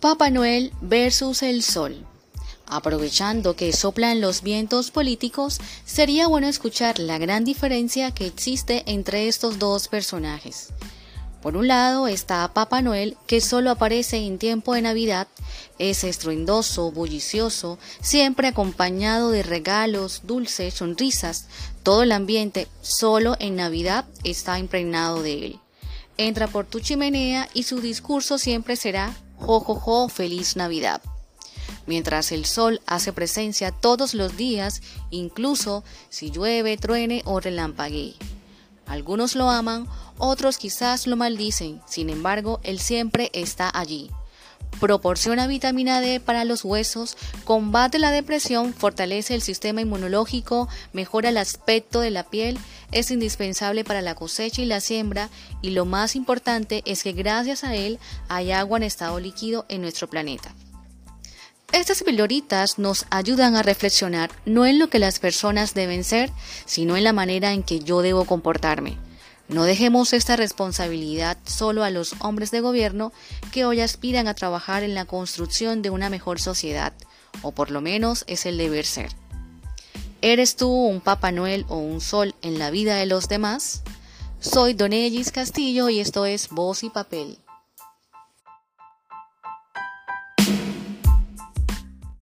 [0.00, 2.06] Papá Noel versus el Sol.
[2.66, 9.28] Aprovechando que soplan los vientos políticos, sería bueno escuchar la gran diferencia que existe entre
[9.28, 10.72] estos dos personajes.
[11.42, 15.28] Por un lado está Papá Noel, que solo aparece en tiempo de Navidad,
[15.78, 21.44] es estruendoso, bullicioso, siempre acompañado de regalos, dulces, sonrisas.
[21.82, 25.58] Todo el ambiente, solo en Navidad, está impregnado de él.
[26.16, 31.02] Entra por tu chimenea y su discurso siempre será jo, feliz Navidad.
[31.86, 38.14] Mientras el sol hace presencia todos los días, incluso si llueve, truene o relampaguee.
[38.86, 39.86] Algunos lo aman,
[40.18, 44.10] otros quizás lo maldicen, sin embargo, él siempre está allí.
[44.78, 51.36] Proporciona vitamina D para los huesos, combate la depresión, fortalece el sistema inmunológico, mejora el
[51.36, 52.58] aspecto de la piel,
[52.92, 55.28] es indispensable para la cosecha y la siembra
[55.60, 59.82] y lo más importante es que gracias a él hay agua en estado líquido en
[59.82, 60.54] nuestro planeta.
[61.72, 66.30] Estas pildoritas nos ayudan a reflexionar no en lo que las personas deben ser,
[66.64, 68.98] sino en la manera en que yo debo comportarme.
[69.50, 73.12] No dejemos esta responsabilidad solo a los hombres de gobierno
[73.50, 76.92] que hoy aspiran a trabajar en la construcción de una mejor sociedad,
[77.42, 79.10] o por lo menos es el deber ser.
[80.22, 83.82] ¿Eres tú un Papá Noel o un sol en la vida de los demás?
[84.38, 87.38] Soy Don Ellis Castillo y esto es Voz y Papel.